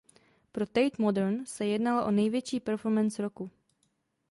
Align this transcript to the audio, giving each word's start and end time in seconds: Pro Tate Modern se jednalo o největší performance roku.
Pro 0.51 0.65
Tate 0.65 0.95
Modern 0.97 1.45
se 1.45 1.65
jednalo 1.67 2.05
o 2.05 2.11
největší 2.11 2.59
performance 2.59 3.21
roku. 3.23 3.51